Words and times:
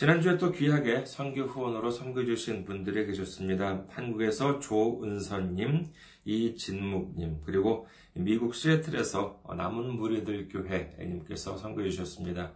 지난주에 0.00 0.38
또 0.38 0.50
귀하게 0.50 1.04
선교 1.04 1.42
후원으로 1.42 1.90
섬겨주신 1.90 2.64
분들이 2.64 3.04
계셨습니다. 3.04 3.84
한국에서 3.90 4.58
조은선님, 4.58 5.92
이진묵님, 6.24 7.42
그리고 7.44 7.86
미국 8.14 8.54
시애틀에서 8.54 9.42
남은 9.54 9.96
무리들 9.96 10.48
교회님께서 10.48 11.58
섬겨주셨습니다. 11.58 12.50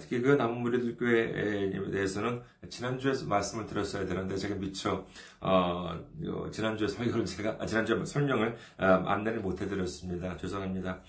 특히 0.00 0.20
그 0.20 0.30
남은 0.30 0.58
무리들 0.58 0.96
교회에 0.96 1.70
대해서는 1.92 2.42
지난주에 2.68 3.12
말씀을 3.28 3.66
드렸어야 3.66 4.04
되는데 4.04 4.36
제가 4.36 4.56
미처 4.56 5.06
어, 5.40 5.96
지난주에 6.50 6.88
설교를 6.88 7.24
제가 7.26 7.58
아, 7.60 7.66
지난주에 7.66 8.04
설명을 8.04 8.56
어, 8.78 8.84
안내를 8.84 9.38
못 9.38 9.60
해드렸습니다. 9.62 10.36
죄송합니다. 10.36 11.00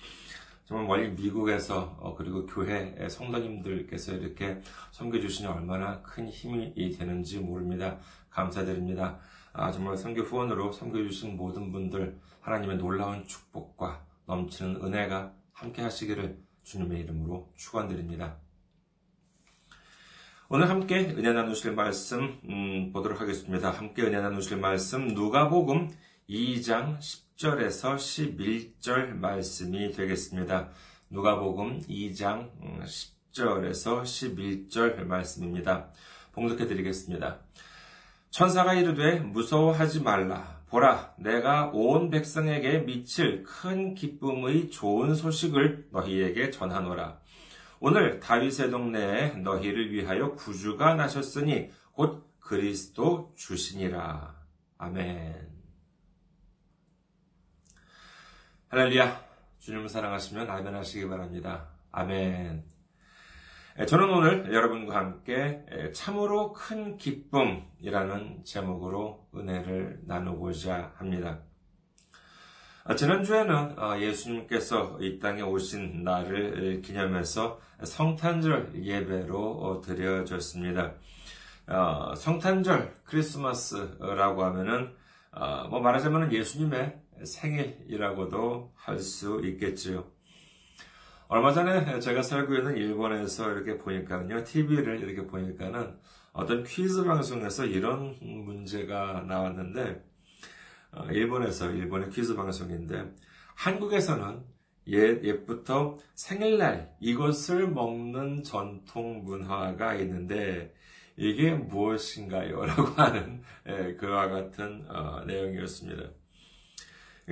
정말 0.66 0.88
멀리 0.88 1.10
미국에서 1.12 1.98
어, 2.00 2.16
그리고 2.16 2.46
교회 2.46 2.96
성도님들께서 3.10 4.14
이렇게 4.14 4.62
섬겨주시니 4.92 5.48
얼마나 5.48 6.02
큰 6.02 6.28
힘이 6.28 6.74
되는지 6.98 7.40
모릅니다. 7.40 8.00
감사드립니다. 8.30 9.20
아, 9.52 9.72
정말 9.72 9.98
선교 9.98 10.22
후원으로 10.22 10.72
섬겨주신 10.72 11.36
모든 11.38 11.72
분들 11.72 12.20
하나님의 12.42 12.78
놀라운 12.78 13.26
축복과 13.26 14.06
넘치는 14.26 14.84
은혜가 14.84 15.34
함께 15.52 15.82
하시기를 15.82 16.42
주님의 16.64 17.02
이름으로 17.02 17.52
축원드립니다. 17.56 18.38
오늘 20.50 20.70
함께 20.70 21.00
은혜 21.00 21.34
나누실 21.34 21.74
말씀 21.74 22.40
음, 22.48 22.92
보도록 22.94 23.22
하겠습니다. 23.22 23.70
함께 23.72 24.04
은혜 24.04 24.22
나누실 24.22 24.58
말씀 24.58 25.08
누가복음 25.08 25.90
2장 26.30 27.02
10 27.02 27.23
절에서 27.36 27.96
11절 27.96 29.16
말씀이 29.16 29.92
되겠습니다. 29.92 30.70
누가복음 31.10 31.82
2장 31.82 32.52
10절에서 32.84 34.00
음, 34.00 34.04
11절 34.04 35.04
말씀입니다. 35.06 35.90
봉독해 36.34 36.68
드리겠습니다. 36.68 37.40
천사가 38.30 38.76
이르되 38.76 39.20
무서워하지 39.20 40.02
말라. 40.02 40.62
보라, 40.70 41.16
내가 41.18 41.70
온 41.74 42.10
백성에게 42.10 42.80
미칠 42.80 43.44
큰 43.44 43.96
기쁨의 43.96 44.70
좋은 44.70 45.14
소식을 45.16 45.88
너희에게 45.92 46.52
전하노라. 46.52 47.20
오늘 47.80 48.20
다윗의 48.20 48.72
동네에 48.72 49.36
너희를 49.38 49.92
위하여 49.92 50.34
구주가 50.34 50.96
나셨으니 50.96 51.70
곧 51.92 52.28
그리스도 52.40 53.34
주시니라. 53.36 54.36
아멘. 54.78 55.63
할렐루야. 58.74 59.22
주님을 59.60 59.88
사랑하시면 59.88 60.50
아멘 60.50 60.74
하시기 60.74 61.08
바랍니다. 61.08 61.68
아멘. 61.92 62.64
저는 63.88 64.10
오늘 64.10 64.52
여러분과 64.52 64.96
함께 64.96 65.64
참으로 65.94 66.54
큰 66.54 66.98
기쁨이라는 66.98 68.44
제목으로 68.44 69.28
은혜를 69.36 70.00
나누고자 70.08 70.94
합니다. 70.96 71.42
지난주에는 72.98 73.78
어, 73.78 74.00
예수님께서 74.00 74.98
이 75.02 75.20
땅에 75.20 75.44
오신 75.44 76.04
날을 76.04 76.82
기념해서 76.82 77.62
성탄절 77.84 78.84
예배로 78.84 79.52
어, 79.52 79.82
드려졌습니다. 79.82 80.96
어, 81.68 82.16
성탄절 82.16 82.92
크리스마스라고 83.04 84.44
하면은 84.46 84.96
뭐 85.70 85.80
말하자면 85.80 86.34
예수님의 86.34 87.03
생일이라고도 87.24 88.74
할 88.76 89.00
수 89.00 89.42
있겠지요. 89.44 90.12
얼마 91.28 91.52
전에 91.52 92.00
제가 92.00 92.22
살고 92.22 92.56
있는 92.56 92.78
일본에서 92.78 93.52
이렇게 93.52 93.78
보니까는요, 93.78 94.44
TV를 94.44 95.02
이렇게 95.02 95.26
보니까는 95.28 95.98
어떤 96.34 96.64
퀴즈 96.64 97.04
방송에서 97.04 97.66
이런 97.66 98.16
문제가 98.22 99.24
나왔는데, 99.28 100.04
어, 100.92 101.06
일본에서, 101.12 101.72
일본의 101.72 102.10
퀴즈 102.12 102.36
방송인데, 102.36 103.14
한국에서는 103.56 104.44
옛, 104.88 105.24
옛부터 105.24 105.98
생일날 106.16 106.96
이것을 107.00 107.68
먹는 107.70 108.44
전통 108.44 109.24
문화가 109.24 109.96
있는데, 109.96 110.74
이게 111.18 111.52
무엇인가요? 111.52 112.66
라고 112.66 112.84
하는, 112.94 113.42
예, 113.68 113.96
그와 113.96 114.30
같은, 114.30 114.86
어, 114.90 115.24
내용이었습니다. 115.26 116.23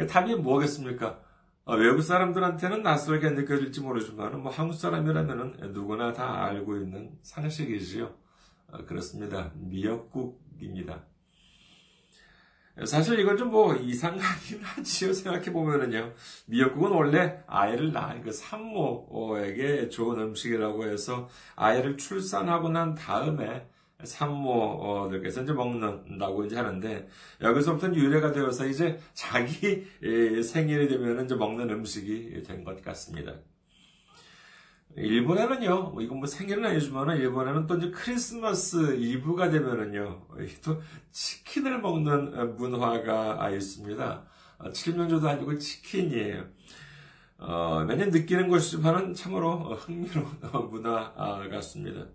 답이 0.10 0.36
뭐겠습니까? 0.36 1.20
어, 1.66 1.76
외국 1.76 2.02
사람들한테는 2.02 2.82
낯설게 2.84 3.30
느껴질지 3.32 3.82
모르지만, 3.82 4.42
뭐 4.42 4.52
한국 4.52 4.74
사람이라면 4.74 5.72
누구나 5.74 6.12
다 6.14 6.44
알고 6.46 6.78
있는 6.78 7.12
상식이지요. 7.22 8.14
어, 8.72 8.86
그렇습니다. 8.86 9.52
미역국입니다. 9.56 11.04
사실 12.86 13.20
이건 13.20 13.38
좀 13.38 13.52
뭐 13.52 13.76
이상하긴 13.76 14.64
하지요. 14.64 15.12
생각해 15.14 15.52
보면은요. 15.52 16.14
미역국은 16.48 16.92
원래 16.92 17.44
아이를 17.46 17.92
낳은 17.92 18.22
그 18.22 18.32
산모에게 18.32 19.90
좋은 19.90 20.20
음식이라고 20.20 20.86
해서 20.88 21.28
아이를 21.56 21.98
출산하고 21.98 22.70
난 22.70 22.96
다음에 22.96 23.68
산모들께서 24.04 25.44
이제 25.44 25.54
먹는다고 25.54 26.46
이제 26.46 26.56
하는데 26.56 27.08
여기서부터 27.42 27.94
유래가 27.94 28.32
되어서 28.32 28.66
이제 28.68 29.00
자기 29.14 29.86
생일이 30.44 30.88
되면 30.88 31.26
이제 31.26 31.36
먹는 31.36 31.70
음식이 31.70 32.44
된 32.44 32.64
것 32.64 32.82
같습니다. 32.82 33.34
일본에는요, 34.96 35.92
뭐 35.92 36.02
이건 36.02 36.18
뭐 36.18 36.28
생일은 36.28 36.66
아니지만 36.66 37.16
일본에는 37.18 37.66
또 37.66 37.78
이제 37.78 37.90
크리스마스 37.92 38.96
이브가 38.96 39.50
되면은요, 39.50 40.28
또 40.64 40.82
치킨을 41.12 41.80
먹는 41.80 42.56
문화가 42.58 43.50
있습니다. 43.50 44.26
칠면조도 44.74 45.28
아니고 45.30 45.58
치킨이에요. 45.58 46.46
어, 47.38 47.84
매년 47.88 48.10
느끼는 48.10 48.50
것이지만은 48.50 49.14
참으로 49.14 49.74
흥미로운 49.76 50.70
문화 50.70 51.14
같습니다. 51.50 52.06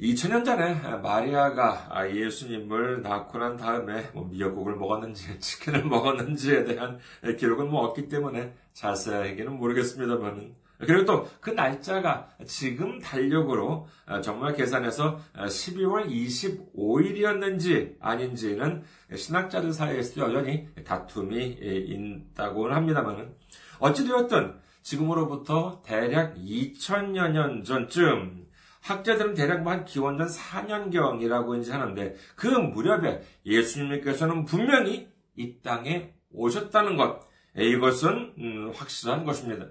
2000년 0.00 0.44
전에 0.44 0.74
마리아가 0.98 1.88
예수님을 2.12 3.02
낳고 3.02 3.38
난 3.38 3.56
다음에 3.56 4.10
뭐 4.12 4.26
미역국을 4.26 4.74
먹었는지 4.76 5.38
치킨을 5.38 5.84
먹었는지에 5.84 6.64
대한 6.64 6.98
기록은 7.38 7.70
뭐 7.70 7.84
없기 7.84 8.08
때문에 8.08 8.54
자세하게는 8.72 9.56
모르겠습니다만은 9.56 10.54
그리고 10.78 11.04
또 11.04 11.28
그 11.40 11.50
날짜가 11.50 12.30
지금 12.46 12.98
달력으로 12.98 13.86
정말 14.22 14.54
계산해서 14.54 15.20
12월 15.34 16.08
25일이었는지 16.10 17.96
아닌지는 18.00 18.82
신학자들 19.14 19.72
사이에서 19.72 20.22
여전히 20.22 20.66
다툼이 20.84 21.58
있다고는 21.60 22.74
합니다만은 22.74 23.34
어찌되었든 23.78 24.54
지금으로부터 24.82 25.82
대략 25.84 26.34
2000여 26.36 27.30
년 27.30 27.62
전쯤 27.62 28.46
학자들은 28.84 29.32
대략 29.32 29.62
뭐한 29.62 29.86
기원전 29.86 30.28
4년경이라고 30.28 31.58
이제 31.58 31.72
하는데 31.72 32.14
그 32.36 32.46
무렵에 32.46 33.22
예수님께서는 33.46 34.44
분명히 34.44 35.08
이 35.36 35.60
땅에 35.62 36.12
오셨다는 36.30 36.96
것, 36.96 37.26
이것은 37.56 38.34
음, 38.38 38.72
확실한 38.74 39.24
것입니다. 39.24 39.70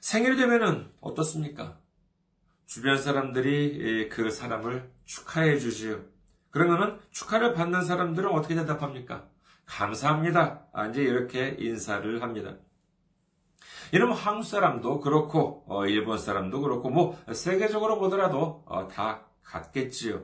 생일 0.00 0.36
되면은 0.36 0.90
어떻습니까? 1.00 1.78
주변 2.66 2.98
사람들이 2.98 4.10
그 4.10 4.30
사람을 4.30 4.90
축하해 5.06 5.58
주지요. 5.58 6.04
그러면은 6.50 6.98
축하를 7.10 7.54
받는 7.54 7.82
사람들은 7.82 8.28
어떻게 8.30 8.54
대답합니까? 8.54 9.26
감사합니다. 9.64 10.66
아, 10.72 10.86
이제 10.88 11.02
이렇게 11.02 11.56
인사를 11.58 12.20
합니다. 12.22 12.56
이러면 13.92 14.16
한국 14.16 14.44
사람도 14.44 15.00
그렇고 15.00 15.64
어, 15.66 15.86
일본 15.86 16.18
사람도 16.18 16.60
그렇고 16.60 16.90
뭐 16.90 17.18
세계적으로 17.32 17.98
보더라도 17.98 18.62
어, 18.66 18.88
다 18.88 19.26
같겠지요. 19.42 20.22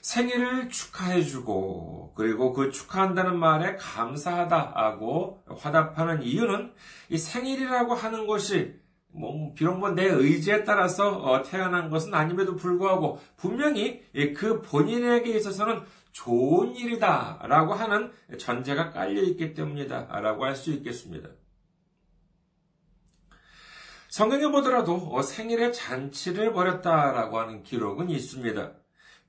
생일을 0.00 0.70
축하해주고 0.70 2.14
그리고 2.16 2.52
그 2.54 2.70
축하한다는 2.70 3.38
말에 3.38 3.76
감사하다하고 3.76 5.44
화답하는 5.58 6.22
이유는 6.22 6.72
이 7.10 7.18
생일이라고 7.18 7.94
하는 7.94 8.26
것이 8.26 8.80
뭐 9.12 9.52
비록 9.54 9.78
뭐 9.78 9.90
내 9.90 10.04
의지에 10.06 10.64
따라서 10.64 11.10
어, 11.18 11.42
태어난 11.42 11.90
것은 11.90 12.14
아님에도 12.14 12.56
불구하고 12.56 13.18
분명히 13.36 14.02
그 14.36 14.62
본인에게 14.62 15.30
있어서는 15.36 15.82
좋은 16.12 16.74
일이다라고 16.74 17.74
하는 17.74 18.12
전제가 18.38 18.90
깔려 18.90 19.22
있기 19.22 19.52
때문이다라고 19.54 20.44
할 20.44 20.56
수 20.56 20.70
있겠습니다. 20.72 21.28
성경에 24.10 24.48
보더라도 24.48 24.96
어, 25.12 25.22
생일에 25.22 25.70
잔치를 25.70 26.52
벌였다라고 26.52 27.38
하는 27.38 27.62
기록은 27.62 28.10
있습니다. 28.10 28.72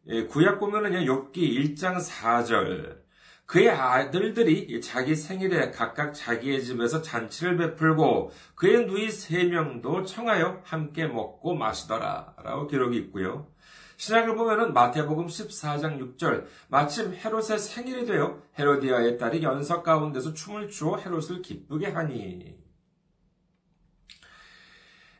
예, 0.07 0.25
구약 0.25 0.59
보면은 0.59 1.05
욥기 1.05 1.35
1장 1.35 2.03
4절 2.03 2.99
그의 3.45 3.69
아들들이 3.69 4.81
자기 4.81 5.15
생일에 5.15 5.69
각각 5.69 6.13
자기의 6.13 6.63
집에서 6.63 7.03
잔치를 7.03 7.57
베풀고 7.57 8.31
그의 8.55 8.87
누이 8.87 9.11
세 9.11 9.43
명도 9.43 10.03
청하여 10.03 10.61
함께 10.63 11.05
먹고 11.05 11.53
마시더라 11.53 12.33
라고 12.43 12.65
기록이 12.65 12.97
있고요. 12.97 13.51
신약을 13.97 14.35
보면은 14.35 14.73
마태복음 14.73 15.27
14장 15.27 16.17
6절 16.17 16.45
마침 16.69 17.13
헤롯의 17.13 17.59
생일이 17.59 18.07
되어 18.07 18.41
헤로디아의 18.57 19.19
딸이 19.19 19.43
연석 19.43 19.83
가운데서 19.83 20.33
춤을 20.33 20.69
추어 20.69 20.97
헤롯을 20.97 21.43
기쁘게 21.43 21.89
하니 21.89 22.47
예, 22.47 22.60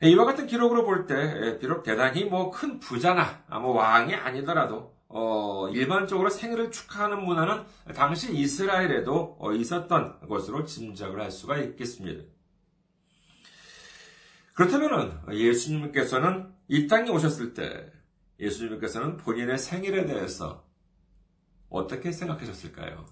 이와 0.04 0.26
같은 0.26 0.48
기록으로 0.48 0.84
볼 0.84 1.06
때, 1.06 1.16
예, 1.16 1.60
비록 1.60 1.84
대단히 1.84 2.26
뭐 2.26 2.50
큰 2.52 2.80
부자나, 2.80 3.44
아, 3.48 3.60
뭐 3.60 3.74
왕이 3.74 4.16
아니더라도, 4.16 4.96
어, 5.08 5.70
일반적으로 5.70 6.30
생일을 6.30 6.72
축하하는 6.72 7.24
문화는 7.24 7.64
당시 7.94 8.34
이스라엘에도 8.36 9.38
어, 9.40 9.52
있었던 9.54 10.22
것으로 10.28 10.66
짐작을 10.66 11.20
할 11.22 11.30
수가 11.32 11.58
있겠습니다. 11.58 12.24
그렇다면 14.54 15.22
예수님께서는 15.32 16.52
이 16.68 16.88
땅에 16.88 17.10
오셨을 17.10 17.54
때 17.54 17.92
예수님께서는 18.40 19.18
본인의 19.18 19.58
생일에 19.58 20.06
대해서 20.06 20.66
어떻게 21.70 22.12
생각하셨을까요? 22.12 23.06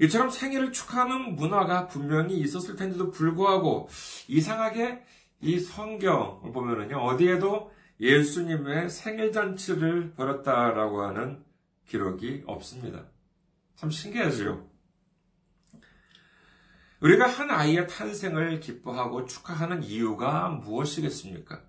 이처럼 0.00 0.30
생일을 0.30 0.72
축하하는 0.72 1.36
문화가 1.36 1.86
분명히 1.86 2.38
있었을 2.38 2.76
텐데도 2.76 3.10
불구하고 3.10 3.88
이상하게 4.28 5.02
이 5.40 5.58
성경을 5.58 6.52
보면은요, 6.52 6.98
어디에도 6.98 7.72
예수님의 8.00 8.90
생일 8.90 9.32
잔치를 9.32 10.12
벌였다라고 10.14 11.02
하는 11.02 11.44
기록이 11.88 12.44
없습니다. 12.46 13.04
참 13.76 13.90
신기하지요? 13.90 14.66
우리가 17.00 17.26
한 17.26 17.50
아이의 17.50 17.86
탄생을 17.88 18.60
기뻐하고 18.60 19.26
축하하는 19.26 19.82
이유가 19.82 20.48
무엇이겠습니까? 20.48 21.62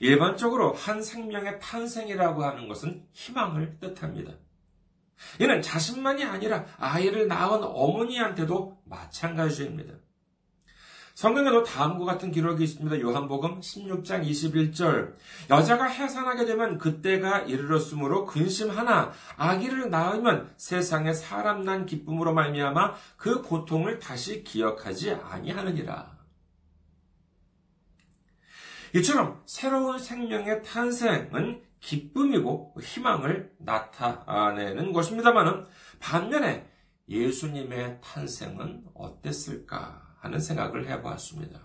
일반적으로 0.00 0.72
한 0.72 1.02
생명의 1.02 1.58
탄생이라고 1.60 2.44
하는 2.44 2.68
것은 2.68 3.06
희망을 3.12 3.78
뜻합니다. 3.80 4.34
이는 5.40 5.62
자신만이 5.62 6.24
아니라 6.24 6.64
아이를 6.78 7.28
낳은 7.28 7.62
어머니한테도 7.62 8.78
마찬가지입니다. 8.84 9.94
성경에도 11.14 11.62
다음과 11.62 12.04
같은 12.04 12.32
기록이 12.32 12.64
있습니다. 12.64 13.00
요한복음 13.00 13.60
16장 13.60 14.26
21절. 14.26 15.14
여자가 15.50 15.84
해산하게 15.84 16.46
되면 16.46 16.78
그때가 16.78 17.40
이르렀으므로 17.40 18.24
근심하나 18.24 19.12
아기를 19.36 19.90
낳으면 19.90 20.52
세상에 20.56 21.12
사람 21.12 21.62
난 21.62 21.84
기쁨으로 21.84 22.32
말미암아 22.32 22.94
그 23.16 23.42
고통을 23.42 23.98
다시 23.98 24.42
기억하지 24.42 25.12
아니하느니라. 25.12 26.16
이처럼 28.94 29.42
새로운 29.46 29.98
생명의 29.98 30.62
탄생은 30.62 31.62
기쁨이고 31.82 32.76
희망을 32.80 33.52
나타내는 33.58 34.92
것입니다만은 34.92 35.66
반면에 36.00 36.70
예수님의 37.08 37.98
탄생은 38.02 38.84
어땠을까 38.94 40.00
하는 40.18 40.38
생각을 40.40 40.88
해보았습니다. 40.88 41.60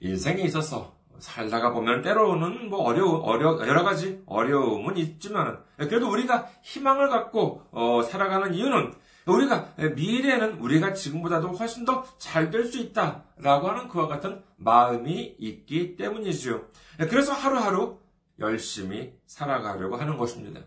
인생에 0.00 0.42
있어서 0.42 0.98
살다가 1.18 1.72
보면 1.72 2.02
때로는 2.02 2.68
뭐 2.68 2.80
어려 2.82 3.06
어려 3.06 3.66
여러 3.66 3.84
가지 3.84 4.22
어려움은 4.26 4.96
있지만 4.96 5.62
그래도 5.76 6.10
우리가 6.10 6.48
희망을 6.62 7.08
갖고 7.10 7.62
어, 7.70 8.02
살아가는 8.02 8.54
이유는 8.54 8.94
우리가 9.34 9.74
미래에는 9.94 10.58
우리가 10.58 10.92
지금보다도 10.94 11.48
훨씬 11.52 11.84
더 11.84 12.04
잘 12.18 12.50
될 12.50 12.64
수 12.70 12.78
있다라고 12.78 13.68
하는 13.68 13.88
그와 13.88 14.06
같은 14.08 14.42
마음이 14.56 15.36
있기 15.38 15.96
때문이지요. 15.96 16.68
그래서 17.08 17.32
하루하루 17.32 17.98
열심히 18.38 19.12
살아가려고 19.26 19.96
하는 19.96 20.16
것입니다. 20.16 20.60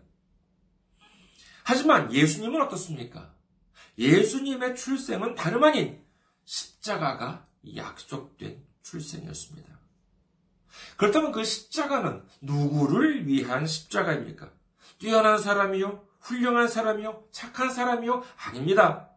하지만 1.63 2.11
예수님은 2.13 2.61
어떻습니까? 2.61 3.33
예수님의 3.97 4.75
출생은 4.75 5.35
다름 5.35 5.63
아닌 5.63 6.01
십자가가 6.45 7.45
약속된 7.75 8.61
출생이었습니다. 8.81 9.71
그렇다면 10.97 11.31
그 11.31 11.43
십자가는 11.43 12.23
누구를 12.41 13.27
위한 13.27 13.65
십자가입니까? 13.65 14.51
뛰어난 14.99 15.37
사람이요? 15.37 16.05
훌륭한 16.23 16.67
사람이요? 16.67 17.25
착한 17.31 17.69
사람이요? 17.69 18.23
아닙니다. 18.47 19.09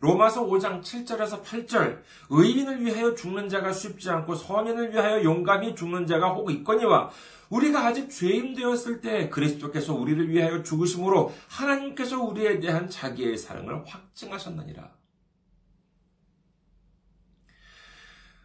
로마서 0.00 0.46
5장 0.46 0.82
7절에서 0.82 1.42
8절 1.42 2.02
의인을 2.28 2.84
위하여 2.84 3.14
죽는 3.14 3.48
자가 3.48 3.72
쉽지 3.72 4.10
않고 4.10 4.34
서민을 4.34 4.92
위하여 4.92 5.22
용감히 5.24 5.74
죽는 5.74 6.06
자가 6.06 6.34
혹 6.34 6.50
있거니와 6.50 7.10
우리가 7.48 7.86
아직 7.86 8.10
죄인 8.10 8.54
되었을 8.54 9.00
때 9.00 9.30
그리스도께서 9.30 9.94
우리를 9.94 10.28
위하여 10.28 10.62
죽으심으로 10.62 11.32
하나님께서 11.48 12.20
우리에 12.20 12.60
대한 12.60 12.90
자기의 12.90 13.38
사랑을 13.38 13.84
확증하셨느니라. 13.86 14.92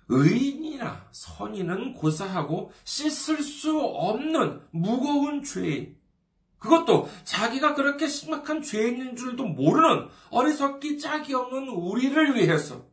의인이나 0.10 1.08
선인은 1.12 1.93
고사하고 1.93 2.72
씻을 2.84 3.43
수 3.43 3.79
없는 3.79 4.62
무거운 4.72 5.43
죄인, 5.43 5.99
그것도 6.59 7.09
자기가 7.23 7.73
그렇게 7.73 8.07
심각한 8.07 8.61
죄인인 8.61 9.15
줄도 9.15 9.45
모르는 9.45 10.07
어리석기 10.29 10.99
짝이 10.99 11.33
없는 11.33 11.69
우리를 11.69 12.35
위해서 12.35 12.85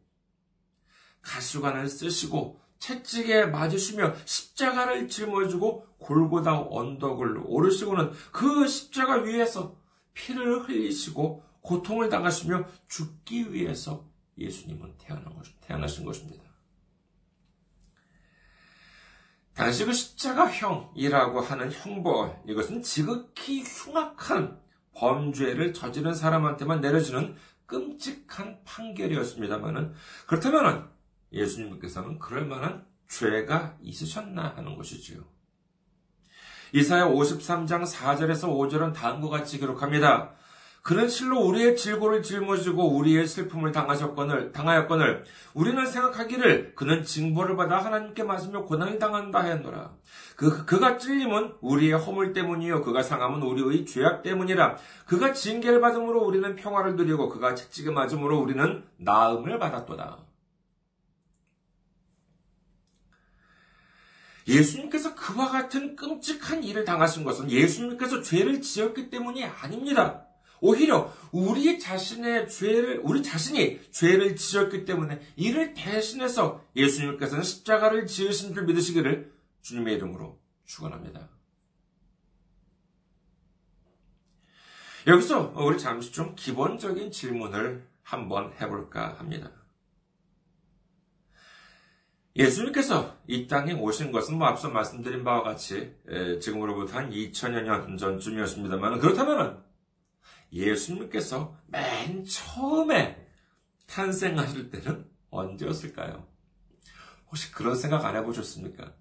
가시관을 1.23 1.88
쓰시고 1.88 2.61
채찍에 2.78 3.46
맞으시며 3.46 4.14
십자가를 4.25 5.08
짊어지고 5.08 5.87
골고다 5.99 6.68
언덕을 6.70 7.42
오르시고는 7.44 8.12
그 8.32 8.68
십자가 8.68 9.16
위에서 9.16 9.76
피를 10.14 10.68
흘리시고 10.68 11.42
고통을 11.62 12.08
당하시며 12.08 12.64
죽기 12.88 13.52
위해서 13.52 14.04
예수님은 14.38 14.94
태어나신 15.61 16.04
것입니다. 16.04 16.46
그 19.57 19.93
십자가형이라고 19.93 21.41
하는 21.41 21.73
형벌, 21.73 22.43
이것은 22.47 22.83
지극히 22.83 23.63
흉악한 23.63 24.61
범죄를 24.95 25.73
저지른 25.73 26.15
사람한테만 26.15 26.81
내려지는 26.81 27.37
끔찍한 27.67 28.61
판결이었습니다만은, 28.65 29.95
그렇다면 30.27 30.91
예수님께서는 31.33 32.19
그럴 32.19 32.47
만한 32.47 32.87
죄가 33.09 33.77
있으셨나 33.81 34.55
하는 34.57 34.77
것이지요. 34.77 35.25
이사야 36.73 37.07
53장 37.07 37.87
4절에서 37.87 38.49
5절은 38.49 38.93
다음과 38.93 39.29
같이 39.29 39.59
기록합니다. 39.59 40.35
그는 40.87 41.09
실로 41.09 41.40
우리의 41.40 41.76
질고를 41.76 42.23
짊어지고 42.23 42.95
우리의 42.95 43.26
슬픔을 43.26 43.73
당하셨거늘, 43.73 44.52
당하였거늘, 44.52 45.25
우리는 45.52 45.85
생각하기를 45.85 46.76
그는 46.76 47.02
징벌을 47.02 47.57
받아 47.57 47.85
하나님께 47.85 48.23
맞으며 48.23 48.62
고난을 48.62 49.00
당한다 49.00 49.43
하였노라. 49.43 49.97
그, 50.37 50.64
그가 50.64 50.97
찔림은 50.97 51.55
우리의 51.61 51.95
허물 51.95 52.33
때문이요. 52.33 52.83
그가 52.83 53.02
상함은 53.02 53.43
우리의 53.43 53.85
죄악 53.85 54.23
때문이라. 54.23 54.76
그가 55.07 55.33
징계를 55.33 55.81
받음으로 55.81 56.23
우리는 56.23 56.55
평화를 56.55 56.95
누리고 56.95 57.31
그가 57.31 57.57
채찍에 57.57 57.90
맞음으로 57.90 58.38
우리는 58.38 58.85
나음을 58.99 59.59
받았도다. 59.59 60.19
예수님께서 64.47 65.16
그와 65.16 65.49
같은 65.50 65.97
끔찍한 65.97 66.62
일을 66.62 66.85
당하신 66.85 67.25
것은 67.25 67.50
예수님께서 67.50 68.23
죄를 68.23 68.61
지었기 68.62 69.11
때문이 69.11 69.45
아닙니다. 69.45 70.25
오히려 70.61 71.13
우리 71.33 71.79
자신의 71.79 72.49
죄를, 72.49 73.01
우리 73.03 73.23
자신이 73.23 73.81
죄를 73.91 74.37
지었기 74.37 74.85
때문에 74.85 75.21
이를 75.37 75.75
대신해서 75.75 76.65
예수님께서는 76.75 77.45
십자가를 77.45 78.07
지으신 78.07 78.55
줄 78.55 78.65
믿으시기를 78.65 79.33
주님의 79.63 79.95
이름으로 79.97 80.39
축원합니다. 80.65 81.29
여기서 85.07 85.53
우리 85.57 85.79
잠시 85.79 86.11
좀 86.11 86.35
기본적인 86.35 87.13
질문을 87.13 87.87
한번 88.03 88.53
해볼까 88.61 89.19
합니다. 89.19 89.51
예수님께서 92.35 93.17
이 93.27 93.47
땅에 93.47 93.73
오신 93.73 94.13
것은 94.13 94.37
뭐 94.37 94.47
앞서 94.47 94.69
말씀드린 94.69 95.25
바와 95.25 95.43
같이 95.43 95.95
지금으로부터 96.41 96.99
한 96.99 97.11
2000여 97.11 97.63
년 97.63 97.97
전쯤이었습니다만 97.97 98.99
그렇다면 98.99 99.65
예수님께서 100.53 101.57
맨 101.67 102.25
처음에 102.25 103.26
탄생하실 103.87 104.71
때는 104.71 105.07
언제였을까요? 105.31 106.26
혹시 107.29 107.53
그런 107.53 107.75
생각 107.75 108.05
안 108.05 108.17
해보셨습니까? 108.17 108.93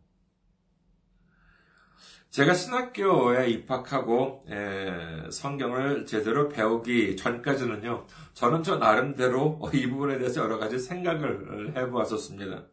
제가 2.31 2.53
신학교에 2.53 3.49
입학하고 3.49 4.45
에, 4.49 5.29
성경을 5.31 6.05
제대로 6.05 6.49
배우기 6.49 7.15
전까지는요, 7.15 8.07
저는 8.33 8.61
저 8.63 8.75
나름대로 8.77 9.61
이 9.73 9.87
부분에 9.87 10.17
대해서 10.17 10.41
여러 10.43 10.57
가지 10.57 10.77
생각을 10.77 11.77
해보았었습니다. 11.77 12.65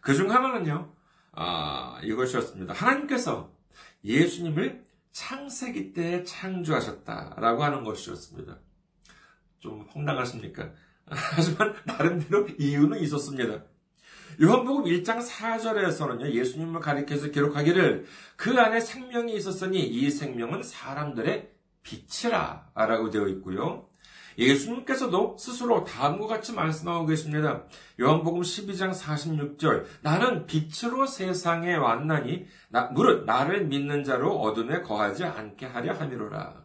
그 0.00 0.14
중 0.14 0.30
하나는요, 0.30 0.92
아, 1.32 1.98
이것이었습니다. 2.04 2.72
하나님께서 2.74 3.52
예수님을 4.04 4.84
창세기 5.12 5.92
때 5.92 6.24
창조하셨다라고 6.24 7.62
하는 7.62 7.84
것이었습니다. 7.84 8.58
좀 9.58 9.86
황당하십니까? 9.90 10.72
하지만 11.06 11.74
나름대로 11.84 12.48
이유는 12.58 12.98
있었습니다. 13.00 13.64
요한복음 14.40 14.84
1장 14.84 15.22
4절에서는요, 15.24 16.32
예수님을 16.32 16.80
가리켜서 16.80 17.28
기록하기를 17.28 18.06
그 18.36 18.58
안에 18.58 18.80
생명이 18.80 19.34
있었으니 19.34 19.86
이 19.86 20.10
생명은 20.10 20.62
사람들의 20.62 21.52
빛이라 21.82 22.70
라고 22.74 23.10
되어 23.10 23.28
있고요. 23.28 23.88
예수님께서도 24.38 25.36
스스로 25.38 25.84
다음과 25.84 26.26
같이 26.26 26.52
말씀하고 26.52 27.06
계십니다. 27.06 27.64
요한복음 28.00 28.42
12장 28.42 28.92
46절 28.94 29.84
나는 30.02 30.46
빛으로 30.46 31.06
세상에 31.06 31.74
왔나니 31.74 32.46
나, 32.68 32.84
무릇 32.86 33.24
나를 33.24 33.66
믿는 33.66 34.04
자로 34.04 34.40
어둠에 34.40 34.82
거하지 34.82 35.24
않게 35.24 35.66
하려 35.66 35.94
함이로라. 35.94 36.62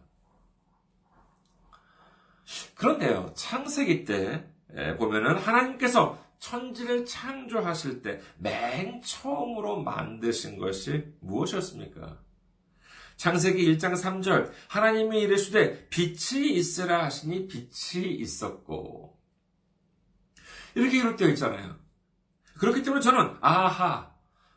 그런데요. 2.74 3.32
창세기 3.34 4.04
때 4.04 4.44
보면은 4.98 5.36
하나님께서 5.36 6.18
천지를 6.38 7.04
창조하실 7.04 8.02
때 8.02 8.20
맨 8.38 9.02
처음으로 9.02 9.82
만드신 9.82 10.58
것이 10.58 11.04
무엇이었습니까? 11.20 12.18
창세기 13.18 13.76
1장 13.76 13.92
3절 13.92 14.50
하나님이 14.68 15.20
이르시되 15.22 15.88
빛이 15.88 16.52
있으라 16.54 17.04
하시니 17.04 17.48
빛이 17.48 18.06
있었고 18.14 19.18
이렇게 20.74 20.98
기록되어 20.98 21.28
있잖아요. 21.28 21.76
그렇기 22.58 22.82
때문에 22.82 23.02
저는 23.02 23.36
아하 23.40 24.14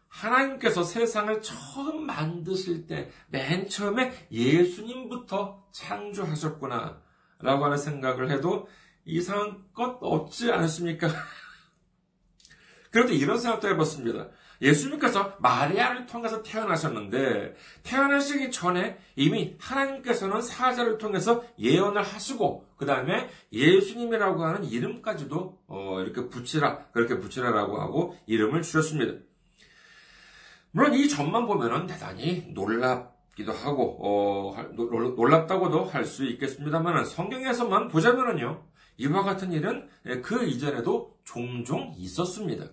하나님께서 0.08 0.84
세상을 0.84 1.42
처음 1.42 2.06
만드실 2.06 2.88
때 2.88 3.12
맨 3.28 3.68
처음에 3.68 4.28
예수님부터 4.32 5.68
창조하셨구나 5.72 7.02
라고 7.40 7.66
하는 7.66 7.78
생각을 7.78 8.30
해도 8.30 8.68
이상한 9.06 9.66
것 9.74 9.98
없지 10.02 10.52
않습니까? 10.52 11.08
그런데 12.92 13.16
이런 13.16 13.40
생각도 13.40 13.70
해봤습니다. 13.70 14.30
예수님께서 14.62 15.38
마리아를 15.40 16.06
통해서 16.06 16.44
태어나셨는데 16.44 17.56
태어나시기 17.84 18.52
전에 18.52 18.98
이미 19.16 19.56
하나님께서는 19.60 20.42
사자를 20.42 20.98
통해서 20.98 21.44
예언을 21.60 22.04
하시고 22.04 22.66
그 22.78 22.86
다음에 22.86 23.30
예수님이라고 23.52 24.44
하는 24.44 24.64
이름까지도 24.64 25.60
어, 25.68 26.02
이렇게 26.02 26.30
붙이라 26.30 26.90
그렇게 26.92 27.18
붙이라라고 27.20 27.82
하고 27.82 28.16
이름을 28.28 28.62
주셨습니다. 28.62 29.14
물론 30.72 30.94
이 30.94 31.10
점만 31.10 31.48
보면은 31.48 31.88
대단히 31.88 32.46
놀랍기도 32.54 33.52
하고 33.52 33.98
어, 34.02 34.64
놀랍다고도 34.74 35.86
할 35.86 36.06
수 36.06 36.26
있겠습니다만 36.26 37.06
성경에서만 37.06 37.88
보자면은요 37.88 38.64
이와 38.98 39.24
같은 39.24 39.52
일은 39.52 39.90
그 40.22 40.46
이전에도 40.46 41.18
종종 41.24 41.94
있었습니다. 41.98 42.66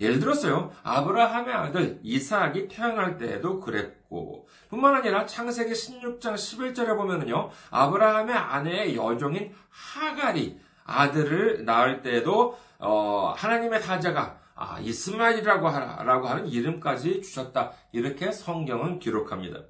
예를 0.00 0.20
들었어요. 0.20 0.70
아브라함의 0.82 1.54
아들 1.54 2.00
이삭이 2.02 2.68
태어날 2.68 3.16
때에도 3.16 3.60
그랬고, 3.60 4.46
뿐만 4.68 4.94
아니라 4.94 5.26
창세기 5.26 5.72
16장 5.72 6.34
11절에 6.34 6.96
보면은요, 6.96 7.50
아브라함의 7.70 8.34
아내의 8.34 8.96
여종인 8.96 9.54
하갈이 9.70 10.58
아들을 10.84 11.64
낳을 11.64 12.02
때에도, 12.02 12.58
어, 12.78 13.34
하나님의 13.36 13.80
사자가 13.82 14.38
아, 14.58 14.78
이스마일이라고 14.80 15.68
하라라고 15.68 16.26
하는 16.28 16.46
이름까지 16.46 17.20
주셨다. 17.20 17.72
이렇게 17.92 18.32
성경은 18.32 18.98
기록합니다. 18.98 19.60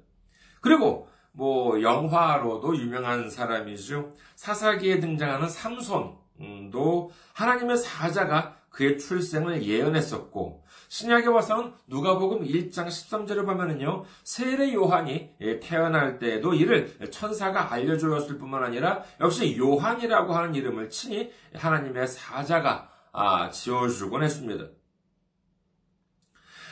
그리고 0.61 1.09
뭐 1.33 1.81
영화로도 1.81 2.77
유명한 2.77 3.29
사람이죠. 3.29 4.13
사사기에 4.35 4.99
등장하는 4.99 5.49
삼손도 5.49 7.11
하나님의 7.33 7.77
사자가 7.77 8.56
그의 8.77 8.99
출생을 8.99 9.63
예언했었고 9.63 10.63
신약에 10.87 11.27
와서는 11.27 11.73
누가복음 11.87 12.45
1장 12.45 12.85
13절을 12.85 13.47
보면은요 13.47 14.05
세례 14.23 14.71
요한이 14.71 15.31
태어날 15.63 16.19
때에도 16.19 16.53
이를 16.53 16.95
천사가 17.09 17.73
알려주었을 17.73 18.37
뿐만 18.37 18.63
아니라 18.63 19.03
역시 19.19 19.57
요한이라고 19.57 20.31
하는 20.31 20.53
이름을 20.53 20.91
친히 20.91 21.31
하나님의 21.55 22.07
사자가 22.07 22.89
아, 23.11 23.49
지어주곤 23.49 24.23
했습니다. 24.23 24.65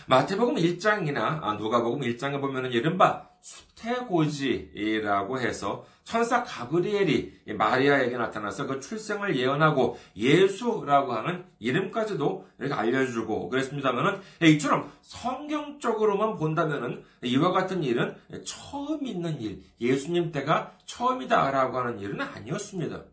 마태복음 0.08 0.56
1장이나 0.56 1.40
아, 1.42 1.54
누가복음 1.54 2.02
1장에 2.02 2.40
보면은 2.40 2.72
이른바 2.72 3.28
수태고지라고 3.42 5.40
해서 5.40 5.86
천사 6.04 6.44
가브리엘이 6.44 7.56
마리아에게 7.58 8.18
나타나서 8.18 8.68
그 8.68 8.80
출생을 8.80 9.36
예언하고 9.36 9.98
예수라고 10.16 11.14
하는 11.14 11.46
이름까지도 11.60 12.48
이렇게 12.60 12.74
알려주고 12.74 13.50
그랬습니다만은 13.50 14.22
이처럼 14.44 14.92
성경적으로만 15.02 16.36
본다면은 16.38 17.04
이와 17.24 17.52
같은 17.52 17.84
일은 17.84 18.16
처음 18.46 19.06
있는 19.06 19.42
일, 19.42 19.64
예수님 19.82 20.32
때가 20.32 20.74
처음이다라고 20.86 21.80
하는 21.80 22.00
일은 22.00 22.22
아니었습니다. 22.22 23.04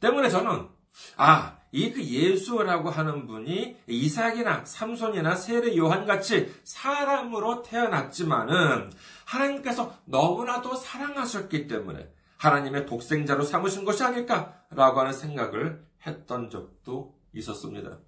때문에 0.00 0.28
저는 0.28 0.68
아 1.16 1.59
이 1.72 1.92
그 1.92 2.02
예수라고 2.04 2.90
하는 2.90 3.26
분이 3.26 3.76
이삭이나 3.86 4.64
삼손이나 4.64 5.36
세례 5.36 5.76
요한 5.76 6.04
같이 6.04 6.52
사람으로 6.64 7.62
태어났지만은 7.62 8.90
하나님께서 9.24 9.96
너무나도 10.04 10.74
사랑하셨기 10.74 11.68
때문에 11.68 12.12
하나님의 12.38 12.86
독생자로 12.86 13.44
삼으신 13.44 13.84
것이 13.84 14.02
아닐까라고 14.02 15.00
하는 15.00 15.12
생각을 15.12 15.84
했던 16.06 16.50
적도 16.50 17.14
있었습니다. 17.34 17.98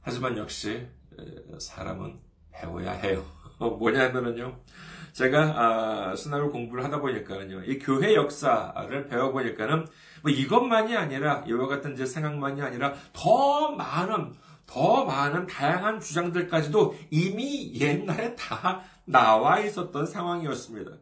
하지만 0.00 0.38
역시 0.38 0.88
사람은 1.58 2.20
배워야 2.52 2.92
해요. 2.92 3.26
뭐냐면은요. 3.58 4.58
제가 5.12 6.10
아, 6.10 6.16
신학을 6.16 6.50
공부를 6.50 6.84
하다 6.84 7.00
보니까는요, 7.00 7.64
이 7.64 7.78
교회 7.78 8.14
역사를 8.14 9.08
배워보니까는 9.08 9.86
뭐 10.22 10.30
이것만이 10.30 10.96
아니라 10.96 11.44
이와 11.46 11.66
같은 11.66 11.94
이제 11.94 12.06
생각만이 12.06 12.62
아니라 12.62 12.94
더 13.12 13.70
많은 13.72 14.34
더 14.66 15.04
많은 15.04 15.46
다양한 15.46 16.00
주장들까지도 16.00 16.96
이미 17.10 17.72
옛날에 17.74 18.36
다 18.36 18.82
나와 19.04 19.58
있었던 19.58 20.06
상황이었습니다. 20.06 20.92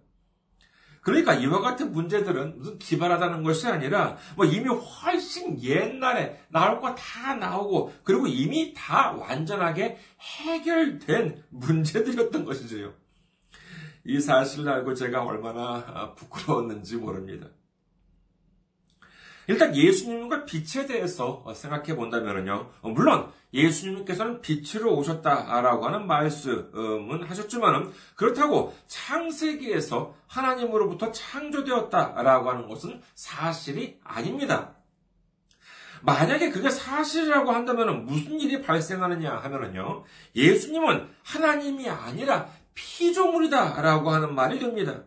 그러니까 1.02 1.34
이와 1.34 1.60
같은 1.60 1.92
문제들은 1.92 2.58
무슨 2.58 2.78
기발하다는 2.78 3.42
것이 3.42 3.66
아니라 3.66 4.16
뭐 4.36 4.44
이미 4.44 4.68
훨씬 4.68 5.62
옛날에 5.62 6.38
나올 6.48 6.80
거 6.80 6.94
다 6.94 7.34
나오고 7.34 7.92
그리고 8.04 8.26
이미 8.26 8.74
다 8.74 9.12
완전하게 9.12 9.98
해결된 10.20 11.42
문제들이었던 11.50 12.44
것이지요. 12.44 12.92
이 14.08 14.20
사실을 14.20 14.70
알고 14.70 14.94
제가 14.94 15.22
얼마나 15.22 16.14
부끄러웠는지 16.14 16.96
모릅니다. 16.96 17.48
일단 19.46 19.76
예수님과 19.76 20.46
빛에 20.46 20.86
대해서 20.86 21.44
생각해 21.54 21.94
본다면요. 21.94 22.70
물론 22.84 23.30
예수님께서는 23.52 24.40
빛으로 24.40 24.96
오셨다라고 24.96 25.84
하는 25.84 26.06
말씀은 26.06 27.22
하셨지만 27.22 27.92
그렇다고 28.14 28.74
창세기에서 28.86 30.14
하나님으로부터 30.26 31.12
창조되었다라고 31.12 32.50
하는 32.50 32.66
것은 32.66 33.02
사실이 33.14 34.00
아닙니다. 34.02 34.74
만약에 36.02 36.50
그게 36.50 36.70
사실이라고 36.70 37.50
한다면 37.50 38.06
무슨 38.06 38.40
일이 38.40 38.62
발생하느냐 38.62 39.36
하면요. 39.36 40.04
예수님은 40.34 41.08
하나님이 41.24 41.88
아니라 41.88 42.48
피조물이다 42.78 43.82
라고 43.82 44.11
하는 44.11 44.35
말이 44.35 44.58
됩니다. 44.58 45.02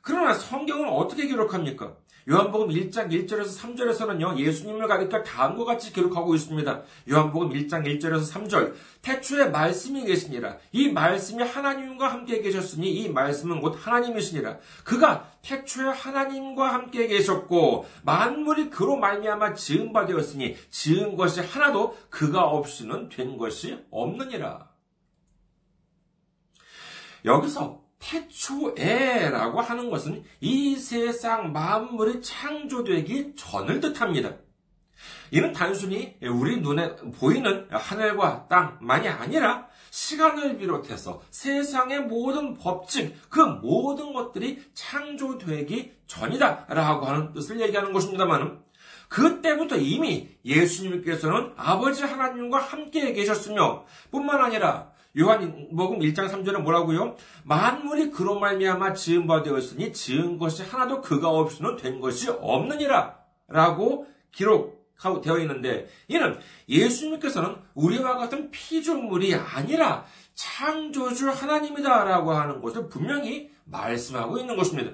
그러나 0.00 0.34
성경은 0.34 0.88
어떻게 0.88 1.28
기록합니까? 1.28 1.96
요한복음 2.28 2.68
1장 2.68 3.10
1절에서 3.10 3.60
3절에서는요, 3.60 4.38
예수님을 4.38 4.86
가리켜 4.86 5.24
다음과 5.24 5.64
같이 5.64 5.92
기록하고 5.92 6.36
있습니다. 6.36 6.82
요한복음 7.10 7.50
1장 7.50 7.84
1절에서 7.84 8.32
3절. 8.32 8.74
태초에 9.02 9.46
말씀이 9.46 10.04
계시니라. 10.04 10.58
이 10.70 10.88
말씀이 10.88 11.42
하나님과 11.42 12.12
함께 12.12 12.40
계셨으니 12.40 12.88
이 12.92 13.08
말씀은 13.08 13.60
곧 13.60 13.76
하나님이시니라. 13.80 14.58
그가 14.84 15.32
태초에 15.42 15.88
하나님과 15.88 16.72
함께 16.72 17.08
계셨고 17.08 17.86
만물이 18.04 18.70
그로 18.70 18.96
말미암아 18.96 19.54
지은 19.54 19.92
바 19.92 20.06
되었으니 20.06 20.56
지은 20.70 21.16
것이 21.16 21.40
하나도 21.40 21.96
그가 22.08 22.44
없이는 22.44 23.08
된 23.08 23.36
것이 23.36 23.84
없느니라. 23.90 24.71
여기서 27.24 27.82
태초에라고 27.98 29.60
하는 29.60 29.90
것은 29.90 30.24
이 30.40 30.76
세상 30.76 31.52
만물이 31.52 32.20
창조되기 32.20 33.34
전을 33.36 33.80
뜻합니다. 33.80 34.32
이는 35.30 35.52
단순히 35.52 36.16
우리 36.22 36.60
눈에 36.60 36.94
보이는 37.18 37.66
하늘과 37.70 38.48
땅만이 38.48 39.08
아니라 39.08 39.66
시간을 39.90 40.58
비롯해서 40.58 41.22
세상의 41.30 42.02
모든 42.02 42.54
법칙, 42.54 43.14
그 43.28 43.40
모든 43.40 44.12
것들이 44.12 44.62
창조되기 44.74 45.92
전이다라고 46.06 47.06
하는 47.06 47.32
뜻을 47.32 47.60
얘기하는 47.60 47.92
것입니다만 47.92 48.62
그때부터 49.08 49.76
이미 49.76 50.30
예수님께서는 50.44 51.52
아버지 51.56 52.02
하나님과 52.02 52.58
함께 52.58 53.12
계셨으며 53.12 53.84
뿐만 54.10 54.40
아니라 54.40 54.91
요한복음 55.18 55.98
1장 55.98 56.30
3절에 56.30 56.62
뭐라고요? 56.62 57.16
만물이 57.44 58.10
그로 58.10 58.38
말미암아 58.38 58.94
지은 58.94 59.26
바 59.26 59.42
되었으니 59.42 59.92
지은 59.92 60.38
것이 60.38 60.62
하나도 60.62 61.02
그가 61.02 61.28
없이는 61.28 61.76
된 61.76 62.00
것이 62.00 62.30
없느니라 62.30 63.18
라고 63.48 64.06
기록하고 64.30 65.20
되어 65.20 65.38
있는데 65.40 65.88
이는 66.08 66.38
예수님께서는 66.66 67.56
우리와 67.74 68.16
같은 68.16 68.50
피조물이 68.50 69.34
아니라 69.34 70.06
창조주 70.34 71.28
하나님이다라고 71.28 72.32
하는 72.32 72.62
것을 72.62 72.88
분명히 72.88 73.50
말씀하고 73.64 74.38
있는 74.38 74.56
것입니다. 74.56 74.92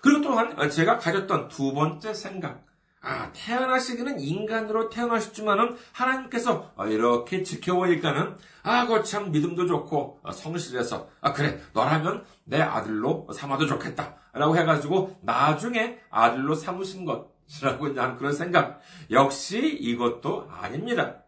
그리고 0.00 0.22
또한 0.22 0.70
제가 0.70 0.96
가졌던 0.96 1.48
두 1.48 1.74
번째 1.74 2.14
생각 2.14 2.64
아, 3.08 3.32
태어나시기는 3.32 4.20
인간으로 4.20 4.90
태어나셨지만은 4.90 5.78
하나님께서 5.92 6.74
이렇게 6.90 7.42
지켜보니까는 7.42 8.36
아, 8.62 8.86
그참 8.86 9.32
믿음도 9.32 9.66
좋고 9.66 10.20
어, 10.22 10.30
성실해서 10.30 11.08
아 11.22 11.32
그래 11.32 11.58
너라면 11.72 12.26
내 12.44 12.60
아들로 12.60 13.26
삼아도 13.32 13.66
좋겠다라고 13.66 14.58
해가지고 14.58 15.18
나중에 15.22 15.98
아들로 16.10 16.54
삼으신 16.54 17.06
것이라고 17.06 17.86
하는 17.98 18.18
그런 18.18 18.34
생각 18.34 18.82
역시 19.10 19.58
이것도 19.66 20.46
아닙니다. 20.50 21.22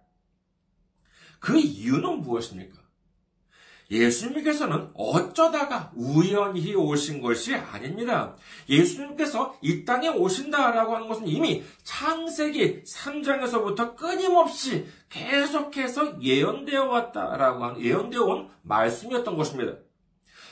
그 1.38 1.56
이유는 1.56 2.20
무엇입니까? 2.20 2.79
예수님께서는 3.90 4.90
어쩌다가 4.94 5.90
우연히 5.96 6.74
오신 6.74 7.20
것이 7.20 7.54
아닙니다. 7.54 8.36
예수님께서 8.68 9.56
이 9.60 9.84
땅에 9.84 10.08
오신다라고 10.08 10.94
하는 10.94 11.08
것은 11.08 11.26
이미 11.26 11.64
창세기 11.82 12.84
3장에서부터 12.84 13.96
끊임없이 13.96 14.86
계속해서 15.08 16.22
예언되어 16.22 16.84
왔다라고 16.84 17.64
하는 17.64 17.80
예언되어 17.80 18.22
온 18.22 18.48
말씀이었던 18.62 19.36
것입니다. 19.36 19.74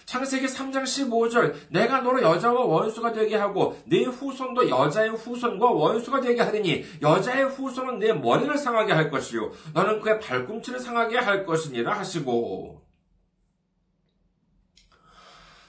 창세기 0.09 0.47
3장 0.47 0.85
15절 0.85 1.55
내가 1.69 2.01
너를 2.01 2.23
여자와 2.23 2.65
원수가 2.65 3.13
되게 3.13 3.37
하고 3.37 3.79
네 3.85 4.05
후손도 4.05 4.71
여자의 4.71 5.11
후손과 5.11 5.71
원수가 5.71 6.23
되게 6.23 6.41
하리니 6.41 6.83
여자의 7.03 7.45
후손은 7.45 7.99
내 7.99 8.15
머리를 8.15 8.57
상하게 8.57 8.95
할 8.95 9.11
것이요 9.11 9.53
너는 9.75 10.01
그의 10.01 10.19
발꿈치를 10.19 10.81
상하게 10.81 11.19
할 11.19 11.45
것이니라 11.45 11.93
하시고 11.99 12.88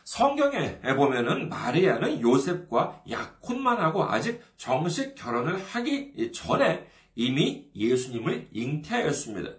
성경에 0.09 0.79
보면은 0.95 1.49
마리아는 1.49 2.21
요셉과 2.21 3.03
약혼만 3.11 3.77
하고 3.77 4.03
아직 4.03 4.41
정식 4.57 5.13
결혼을 5.13 5.63
하기 5.63 6.31
전에 6.31 6.87
이미 7.13 7.69
예수님을 7.75 8.49
잉태하였습니다. 8.51 9.51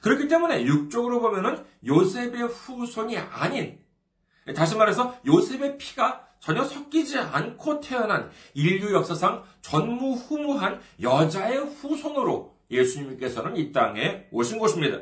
그렇기 0.00 0.28
때문에 0.28 0.62
육적으로 0.62 1.20
보면은 1.20 1.64
요셉의 1.84 2.40
후손이 2.46 3.18
아닌 3.18 3.80
다시 4.54 4.76
말해서 4.76 5.18
요셉의 5.26 5.76
피가 5.76 6.24
전혀 6.38 6.62
섞이지 6.62 7.18
않고 7.18 7.80
태어난 7.80 8.30
인류 8.54 8.94
역사상 8.94 9.42
전무후무한 9.62 10.80
여자의 11.02 11.58
후손으로 11.58 12.56
예수님께서는 12.70 13.56
이 13.56 13.72
땅에 13.72 14.28
오신 14.30 14.60
것입니다. 14.60 15.00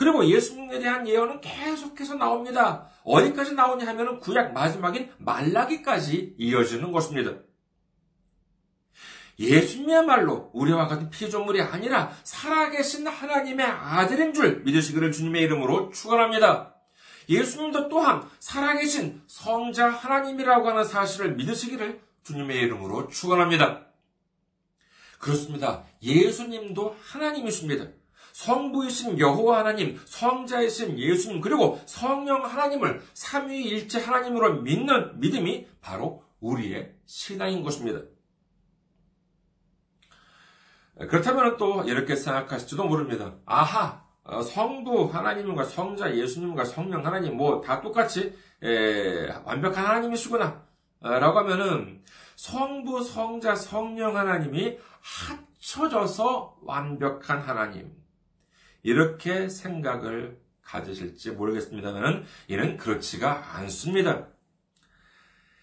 그리고 0.00 0.24
예수님에 0.24 0.78
대한 0.78 1.06
예언은 1.06 1.42
계속해서 1.42 2.14
나옵니다. 2.14 2.88
어디까지 3.04 3.52
나오냐 3.52 3.86
하면 3.88 4.18
구약 4.18 4.54
마지막인 4.54 5.12
말라기까지 5.18 6.36
이어지는 6.38 6.90
것입니다. 6.90 7.32
예수님이야말로 9.38 10.52
우리와 10.54 10.86
같은 10.86 11.10
피조물이 11.10 11.60
아니라 11.60 12.10
살아계신 12.24 13.06
하나님의 13.06 13.66
아들인 13.66 14.32
줄 14.32 14.62
믿으시기를 14.62 15.12
주님의 15.12 15.42
이름으로 15.42 15.90
축원합니다. 15.90 16.74
예수님도 17.28 17.90
또한 17.90 18.26
살아계신 18.38 19.20
성자 19.26 19.90
하나님이라고 19.90 20.66
하는 20.66 20.82
사실을 20.82 21.34
믿으시기를 21.34 22.00
주님의 22.22 22.56
이름으로 22.56 23.08
축원합니다. 23.08 23.82
그렇습니다. 25.18 25.84
예수님도 26.02 26.96
하나님이십니다. 27.02 27.99
성부이신 28.32 29.18
여호와 29.18 29.58
하나님, 29.60 30.00
성자이신 30.04 30.98
예수님, 30.98 31.40
그리고 31.40 31.80
성령 31.86 32.44
하나님을 32.44 33.02
삼위일체 33.14 34.00
하나님으로 34.00 34.62
믿는 34.62 35.20
믿음이 35.20 35.66
바로 35.80 36.24
우리의 36.40 36.94
신앙인 37.06 37.62
것입니다. 37.62 38.00
그렇다면 41.08 41.56
또 41.56 41.82
이렇게 41.84 42.14
생각하실지도 42.14 42.84
모릅니다. 42.84 43.34
아하, 43.46 44.04
어, 44.22 44.42
성부 44.42 45.10
하나님과 45.12 45.64
성자 45.64 46.14
예수님과 46.16 46.64
성령 46.64 47.04
하나님 47.06 47.36
뭐 47.36 47.62
다 47.62 47.80
똑같이 47.80 48.34
에, 48.62 49.28
완벽한 49.44 49.84
하나님이시구나. 49.86 50.68
라고 51.00 51.38
하면은 51.38 52.04
성부, 52.36 53.02
성자, 53.02 53.54
성령 53.54 54.16
하나님이 54.16 54.78
합쳐져서 55.00 56.58
완벽한 56.62 57.38
하나님. 57.40 57.99
이렇게 58.82 59.48
생각을 59.48 60.40
가지실지 60.62 61.32
모르겠습니다만 61.32 62.24
이는 62.48 62.76
그렇지가 62.76 63.56
않습니다. 63.56 64.28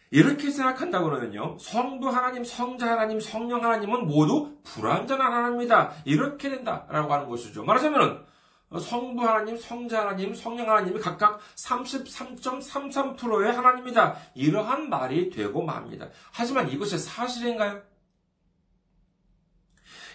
이렇게 0.10 0.50
생각한다고 0.50 1.10
그러면요. 1.10 1.58
성부 1.60 2.08
하나님, 2.10 2.44
성자 2.44 2.92
하나님, 2.92 3.20
성령 3.20 3.64
하나님은 3.64 4.08
모두 4.08 4.58
불완전한 4.64 5.34
하나님이다. 5.34 5.94
이렇게 6.06 6.50
된다라고 6.50 7.14
하는 7.14 7.28
것이죠. 7.28 7.64
말하자면 7.64 8.26
성부 8.80 9.26
하나님, 9.26 9.58
성자 9.58 10.02
하나님, 10.02 10.34
성령 10.34 10.70
하나님이 10.70 11.00
각각 11.00 11.40
33.33%의 11.56 13.52
하나님이다. 13.52 14.18
이러한 14.36 14.90
말이 14.90 15.30
되고 15.30 15.62
맙니다. 15.64 16.10
하지만 16.32 16.70
이것이 16.70 16.98
사실인가요? 16.98 17.82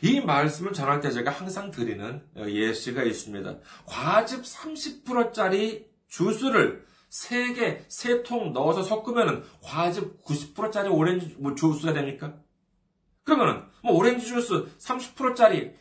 이 0.03 0.21
말씀을 0.21 0.73
전할 0.73 1.01
때 1.01 1.13
제가 1.13 1.31
항상 1.31 1.71
드리는 1.71 2.23
예시가 2.37 3.05
있습니다. 3.05 3.59
과즙 3.87 4.43
30%짜리 4.43 5.87
주스를 6.09 6.85
3개, 7.09 7.87
3통 7.87 8.51
넣어서 8.53 8.83
섞으면 8.83 9.45
과즙 9.63 10.25
90%짜리 10.25 10.89
오렌지 10.89 11.37
뭐 11.39 11.55
주스가 11.55 11.93
됩니까? 11.93 12.35
그러면은 13.23 13.63
뭐 13.85 13.95
오렌지 13.95 14.27
주스 14.27 14.67
30%짜리 14.79 15.73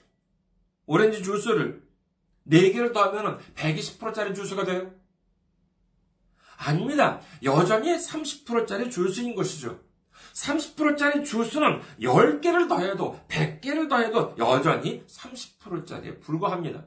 오렌지 0.86 1.24
주스를 1.24 1.82
4개를 2.48 2.94
더하면 2.94 3.40
120%짜리 3.56 4.36
주스가 4.36 4.66
돼요? 4.66 4.94
아닙니다. 6.58 7.22
여전히 7.42 7.96
30%짜리 7.96 8.92
주스인 8.92 9.34
것이죠. 9.34 9.80
30%짜리 10.34 11.26
주스는 11.26 11.82
10개를 12.02 12.68
더해도 12.70 13.20
100개를 13.28 13.71
더해도 13.92 14.36
여전히 14.38 15.06
30%짜리에 15.06 16.20
불과합니다. 16.20 16.86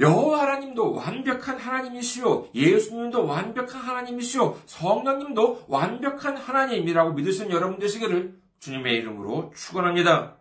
여호와 0.00 0.42
하나님도 0.42 0.94
완벽한 0.94 1.56
하나님이시요 1.56 2.48
예수님도 2.52 3.24
완벽한 3.26 3.80
하나님이시요 3.80 4.60
성령님도 4.66 5.66
완벽한 5.68 6.36
하나님이라고 6.36 7.12
믿으시는 7.12 7.52
여러분 7.52 7.78
되시기를 7.78 8.36
주님의 8.58 8.96
이름으로 8.96 9.52
축원합니다. 9.54 10.38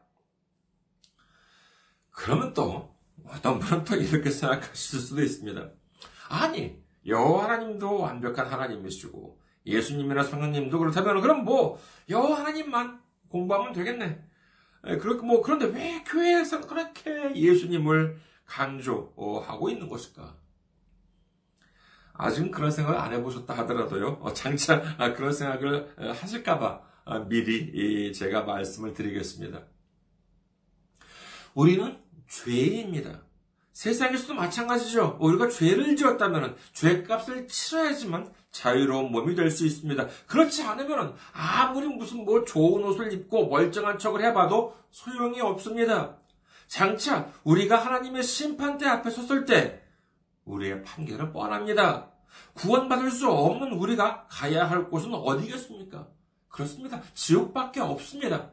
그러면 2.09 2.53
또 2.53 2.95
어떤 3.27 3.59
분은 3.59 3.83
또 3.83 3.95
이렇게 3.95 4.31
생각하실 4.31 4.99
수도 4.99 5.21
있습니다. 5.21 5.69
아니 6.29 6.81
여호와 7.05 7.43
하나님도 7.43 7.99
완벽한 7.99 8.47
하나님이시고 8.47 9.39
예수님이나 9.67 10.23
성령님도 10.23 10.79
그렇다면 10.79 11.21
그럼 11.21 11.45
뭐 11.45 11.79
여호와 12.09 12.39
하나님만 12.39 13.02
공부하면 13.33 13.73
되겠네. 13.73 14.23
그렇게 15.01 15.25
뭐 15.25 15.41
그런데 15.41 15.65
왜 15.65 16.03
교회에서 16.03 16.61
그렇게 16.61 17.35
예수님을 17.35 18.19
강조하고 18.45 19.69
있는 19.69 19.89
것일까? 19.89 20.37
아직은 22.13 22.51
그런 22.51 22.69
생각을 22.69 22.99
안 22.99 23.11
해보셨다 23.11 23.57
하더라도요, 23.57 24.19
어, 24.21 24.33
장차 24.33 24.83
아, 24.99 25.13
그런 25.13 25.33
생각을 25.33 25.95
하실까봐 25.97 26.81
아, 27.05 27.19
미리 27.27 28.13
제가 28.13 28.43
말씀을 28.43 28.93
드리겠습니다. 28.93 29.63
우리는 31.55 31.99
죄인입니다. 32.29 33.23
세상에서도 33.73 34.35
마찬가지죠. 34.35 35.17
우리가 35.19 35.49
죄를 35.49 35.95
지었다면 35.95 36.55
죄값을 36.73 37.47
치러야지만 37.47 38.31
자유로운 38.51 39.11
몸이 39.11 39.35
될 39.35 39.49
수 39.49 39.65
있습니다. 39.65 40.07
그렇지 40.27 40.63
않으면 40.63 41.15
아무리 41.33 41.87
무슨 41.87 42.23
뭐 42.23 42.45
좋은 42.45 42.83
옷을 42.83 43.11
입고 43.11 43.49
멀쩡한 43.49 43.97
척을 43.97 44.23
해봐도 44.23 44.75
소용이 44.91 45.41
없습니다. 45.41 46.17
장차 46.67 47.29
우리가 47.43 47.77
하나님의 47.77 48.23
심판대 48.23 48.85
앞에 48.85 49.09
섰을 49.09 49.45
때 49.45 49.81
우리의 50.45 50.83
판결은 50.83 51.33
뻔합니다. 51.33 52.11
구원받을 52.53 53.11
수 53.11 53.29
없는 53.29 53.73
우리가 53.73 54.27
가야 54.29 54.69
할 54.69 54.89
곳은 54.89 55.13
어디겠습니까? 55.13 56.07
그렇습니다. 56.47 57.01
지옥밖에 57.15 57.79
없습니다. 57.79 58.51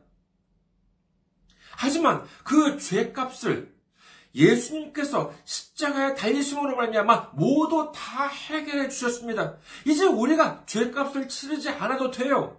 하지만 1.77 2.25
그 2.45 2.79
죄값을 2.79 3.75
예수님께서 4.35 5.33
십자가에 5.45 6.15
달리심으로 6.15 6.77
말미암아 6.77 7.31
모두 7.35 7.93
다 7.95 8.27
해결해 8.27 8.89
주셨습니다. 8.89 9.57
이제 9.85 10.07
우리가 10.07 10.65
죄값을 10.67 11.29
치르지 11.29 11.69
않아도 11.71 12.11
돼요. 12.11 12.57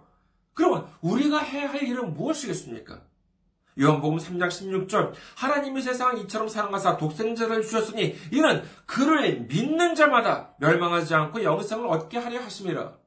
그러면 0.54 0.86
우리가 1.00 1.38
해야 1.38 1.70
할 1.70 1.82
일은 1.82 2.14
무엇이겠습니까? 2.14 3.00
요한복음 3.80 4.18
3장 4.18 4.48
16절 4.48 5.14
하나님이 5.34 5.80
세상을 5.80 6.18
이처럼 6.24 6.48
사랑하사 6.48 6.98
독생자를 6.98 7.62
주셨으니 7.62 8.16
이는 8.30 8.62
그를 8.84 9.40
믿는 9.40 9.94
자마다 9.94 10.54
멸망하지 10.58 11.14
않고 11.14 11.42
영생을 11.42 11.86
얻게 11.88 12.18
하려 12.18 12.40
하심이라. 12.42 13.01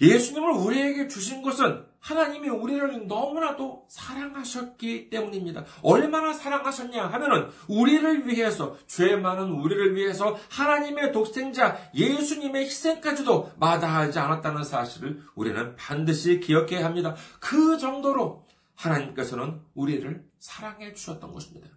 예수님을 0.00 0.50
우리에게 0.50 1.08
주신 1.08 1.42
것은 1.42 1.84
하나님이 2.00 2.48
우리를 2.48 3.08
너무나도 3.08 3.86
사랑하셨기 3.88 5.10
때문입니다. 5.10 5.64
얼마나 5.82 6.32
사랑하셨냐 6.32 7.04
하면은 7.04 7.48
우리를 7.68 8.28
위해서 8.28 8.76
죄 8.86 9.16
많은 9.16 9.50
우리를 9.50 9.96
위해서 9.96 10.38
하나님의 10.50 11.10
독생자 11.12 11.76
예수님의 11.94 12.66
희생까지도 12.66 13.54
마다하지 13.58 14.18
않았다는 14.20 14.62
사실을 14.62 15.20
우리는 15.34 15.74
반드시 15.74 16.38
기억해야 16.38 16.84
합니다. 16.84 17.16
그 17.40 17.76
정도로 17.78 18.46
하나님께서는 18.76 19.60
우리를 19.74 20.24
사랑해 20.38 20.92
주셨던 20.92 21.32
것입니다. 21.32 21.68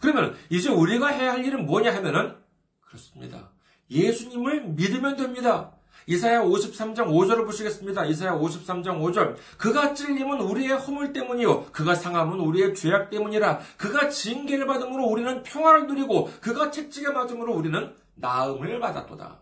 그러면 0.00 0.36
이제 0.48 0.68
우리가 0.68 1.08
해야 1.08 1.32
할 1.32 1.44
일은 1.44 1.66
뭐냐 1.66 1.94
하면은 1.96 2.36
그렇습니다. 2.80 3.50
예수님을 3.90 4.68
믿으면 4.68 5.16
됩니다. 5.16 5.74
이사야 6.06 6.42
53장 6.42 7.06
5절을 7.06 7.46
보시겠습니다. 7.46 8.04
이사야 8.06 8.32
53장 8.32 9.00
5절. 9.00 9.36
그가 9.58 9.94
찔림은 9.94 10.40
우리의 10.40 10.78
허물 10.78 11.12
때문이요. 11.12 11.66
그가 11.72 11.94
상함은 11.94 12.40
우리의 12.40 12.74
죄악 12.74 13.10
때문이라. 13.10 13.60
그가 13.76 14.08
징계를 14.08 14.66
받음으로 14.66 15.04
우리는 15.04 15.42
평화를 15.42 15.86
누리고 15.86 16.30
그가 16.40 16.70
채찍에 16.70 17.10
맞음으로 17.10 17.54
우리는 17.54 17.94
나음을 18.14 18.80
받았도다. 18.80 19.38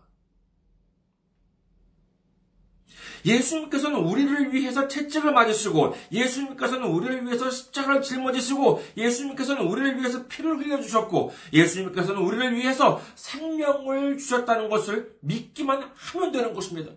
예수님께서는 3.25 3.99
우리를 3.99 4.53
위해서 4.53 4.87
채찍을 4.87 5.31
맞으시고, 5.31 5.95
예수님께서는 6.11 6.87
우리를 6.87 7.25
위해서 7.25 7.49
십자가를 7.49 8.01
짊어지시고, 8.01 8.83
예수님께서는 8.97 9.65
우리를 9.65 9.99
위해서 9.99 10.27
피를 10.27 10.57
흘려주셨고, 10.57 11.31
예수님께서는 11.53 12.21
우리를 12.21 12.55
위해서 12.55 13.01
생명을 13.15 14.17
주셨다는 14.17 14.69
것을 14.69 15.15
믿기만 15.21 15.91
하면 15.93 16.31
되는 16.31 16.53
것입니다. 16.53 16.91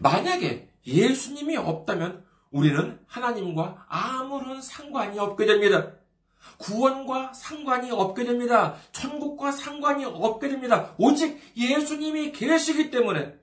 만약에 0.00 0.68
예수님이 0.86 1.56
없다면 1.56 2.24
우리는 2.50 3.00
하나님과 3.06 3.86
아무런 3.88 4.60
상관이 4.60 5.18
없게 5.18 5.46
됩니다. 5.46 5.92
구원과 6.58 7.32
상관이 7.32 7.90
없게 7.90 8.24
됩니다. 8.24 8.76
천국과 8.92 9.52
상관이 9.52 10.04
없게 10.04 10.48
됩니다. 10.48 10.94
오직 10.98 11.40
예수님이 11.56 12.32
계시기 12.32 12.90
때문에 12.90 13.34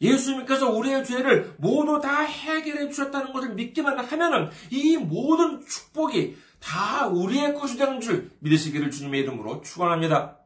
예수님께서 0.00 0.70
우리의 0.70 1.04
죄를 1.04 1.54
모두 1.58 2.00
다 2.00 2.20
해결해 2.20 2.88
주셨다는 2.90 3.32
것을 3.32 3.54
믿기만 3.54 3.98
하면은 3.98 4.50
이 4.70 4.96
모든 4.96 5.64
축복이 5.64 6.36
다 6.60 7.06
우리의 7.08 7.54
것이 7.54 7.76
되는 7.76 8.00
줄 8.00 8.30
믿으시기를 8.40 8.90
주님의 8.90 9.20
이름으로 9.20 9.60
축원합니다. 9.62 10.38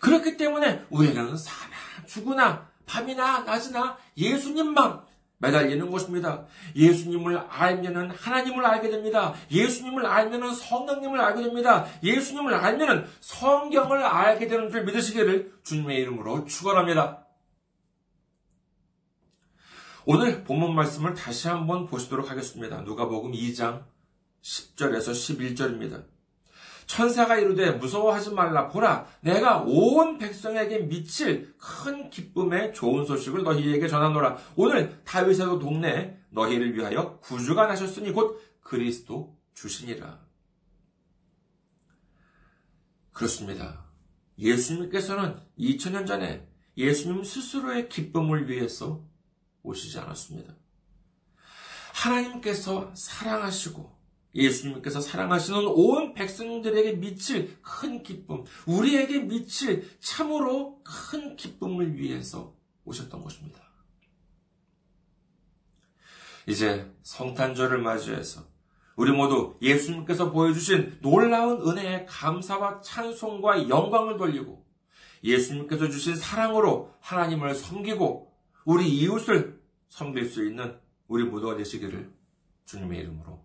그렇기 0.00 0.36
때문에 0.36 0.84
우리는 0.90 1.36
사나 1.36 1.74
죽으나 2.06 2.68
밤이나 2.86 3.40
낮이나 3.40 3.96
예수님만 4.16 5.02
매달리는 5.38 5.90
것입니다. 5.90 6.46
예수님을 6.76 7.36
알면은 7.48 8.10
하나님을 8.10 8.64
알게 8.64 8.88
됩니다. 8.90 9.34
예수님을 9.50 10.06
알면은 10.06 10.54
성령님을 10.54 11.20
알게 11.20 11.42
됩니다. 11.42 11.86
예수님을 12.02 12.54
알면은 12.54 13.06
성경을 13.20 14.02
알게 14.02 14.48
되는 14.48 14.70
줄 14.70 14.84
믿으시기를 14.84 15.52
주님의 15.64 15.98
이름으로 15.98 16.44
축원합니다. 16.46 17.24
오늘 20.06 20.44
본문 20.44 20.74
말씀을 20.74 21.14
다시 21.14 21.48
한번 21.48 21.86
보시도록 21.86 22.30
하겠습니다. 22.30 22.82
누가복음 22.82 23.32
2장 23.32 23.84
10절에서 24.42 25.12
11절입니다. 25.12 26.13
천사가 26.86 27.36
이르되 27.36 27.72
무서워하지 27.72 28.32
말라 28.32 28.68
보라 28.68 29.06
내가 29.20 29.62
온 29.66 30.18
백성에게 30.18 30.80
미칠 30.80 31.54
큰 31.58 32.10
기쁨의 32.10 32.74
좋은 32.74 33.04
소식을 33.04 33.42
너희에게 33.42 33.88
전하노라 33.88 34.36
오늘 34.56 35.02
다윗의 35.04 35.46
동네 35.60 36.18
너희를 36.30 36.74
위하여 36.74 37.18
구주가 37.20 37.66
나셨으니 37.66 38.12
곧 38.12 38.40
그리스도 38.60 39.36
주시니라 39.54 40.24
그렇습니다. 43.14 43.84
예수님께서는 44.38 45.40
2000년 45.56 46.06
전에 46.06 46.46
예수님 46.76 47.22
스스로의 47.22 47.88
기쁨을 47.88 48.50
위해서 48.50 49.04
오시지 49.62 49.98
않았습니다. 50.00 50.52
하나님께서 51.92 52.92
사랑하시고 52.94 53.93
예수님께서 54.34 55.00
사랑하시는 55.00 55.66
온 55.66 56.14
백성들에게 56.14 56.94
미칠 56.94 57.56
큰 57.62 58.02
기쁨, 58.02 58.44
우리에게 58.66 59.20
미칠 59.20 59.88
참으로 60.00 60.82
큰 60.82 61.36
기쁨을 61.36 61.96
위해서 61.96 62.54
오셨던 62.84 63.22
것입니다. 63.22 63.62
이제 66.46 66.90
성탄절을 67.02 67.78
맞이해서 67.78 68.42
우리 68.96 69.10
모두 69.10 69.56
예수님께서 69.60 70.30
보여주신 70.30 70.98
놀라운 71.00 71.66
은혜에 71.66 72.04
감사와 72.04 72.80
찬송과 72.80 73.68
영광을 73.68 74.18
돌리고 74.18 74.64
예수님께서 75.24 75.88
주신 75.88 76.14
사랑으로 76.14 76.92
하나님을 77.00 77.54
섬기고 77.54 78.32
우리 78.66 78.88
이웃을 78.88 79.60
섬길 79.88 80.26
수 80.26 80.46
있는 80.46 80.78
우리 81.08 81.24
모두가 81.24 81.56
되시기를 81.56 82.12
주님의 82.66 83.00
이름으로 83.00 83.44